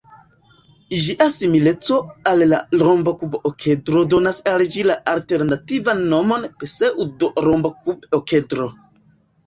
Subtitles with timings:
[1.03, 1.97] Ĝia simileco
[2.31, 8.75] al la rombokub-okedro donas al ĝi la alternativan nomon pseŭdo-rombokub-okedro.